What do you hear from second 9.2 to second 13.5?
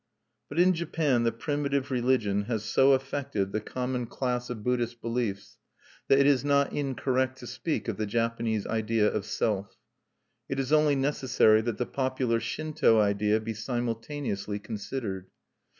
self." It is only necessary that the popular Shinto idea